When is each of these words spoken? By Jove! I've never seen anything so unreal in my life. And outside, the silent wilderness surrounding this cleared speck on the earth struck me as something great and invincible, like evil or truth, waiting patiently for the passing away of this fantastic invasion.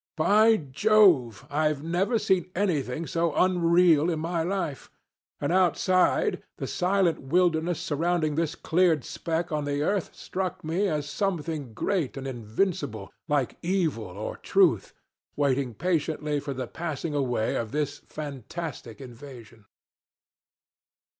By 0.17 0.57
Jove! 0.57 1.45
I've 1.47 1.83
never 1.83 2.17
seen 2.17 2.49
anything 2.55 3.05
so 3.05 3.35
unreal 3.35 4.09
in 4.09 4.17
my 4.19 4.41
life. 4.41 4.89
And 5.39 5.53
outside, 5.53 6.41
the 6.57 6.65
silent 6.65 7.21
wilderness 7.21 7.79
surrounding 7.79 8.33
this 8.33 8.55
cleared 8.55 9.03
speck 9.03 9.51
on 9.51 9.65
the 9.65 9.83
earth 9.83 10.15
struck 10.15 10.63
me 10.63 10.87
as 10.87 11.07
something 11.07 11.75
great 11.75 12.17
and 12.17 12.25
invincible, 12.25 13.13
like 13.27 13.59
evil 13.61 14.05
or 14.17 14.37
truth, 14.37 14.91
waiting 15.35 15.75
patiently 15.75 16.39
for 16.39 16.55
the 16.55 16.65
passing 16.65 17.13
away 17.13 17.55
of 17.55 17.71
this 17.71 17.99
fantastic 18.09 18.99
invasion. 18.99 19.65